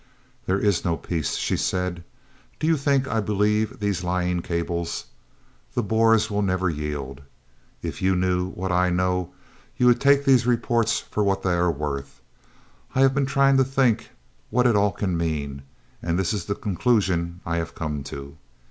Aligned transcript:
"There 0.47 0.57
is 0.57 0.83
no 0.83 0.97
peace!" 0.97 1.35
she 1.35 1.55
said. 1.55 2.03
"Do 2.57 2.65
you 2.65 2.75
think 2.75 3.07
I 3.07 3.19
believe 3.19 3.79
these 3.79 4.03
lying 4.03 4.41
cables? 4.41 5.05
The 5.75 5.83
Boers 5.83 6.31
will 6.31 6.41
never 6.41 6.71
yield. 6.71 7.21
If 7.83 8.01
you 8.01 8.15
knew 8.15 8.47
what 8.49 8.71
I 8.71 8.89
know, 8.89 9.31
you 9.77 9.85
would 9.85 10.01
take 10.01 10.25
these 10.25 10.47
reports 10.47 10.99
for 11.01 11.23
what 11.23 11.43
they 11.43 11.53
are 11.53 11.69
worth. 11.69 12.19
I 12.95 13.01
have 13.01 13.13
been 13.13 13.27
trying 13.27 13.57
to 13.57 13.63
think 13.63 14.09
what 14.49 14.65
it 14.65 14.75
all 14.75 14.91
can 14.91 15.15
mean, 15.15 15.61
and 16.01 16.17
this 16.17 16.33
is 16.33 16.45
the 16.45 16.55
conclusion 16.55 17.39
I 17.45 17.57
have 17.57 17.75
come 17.75 18.01
to. 18.05 18.35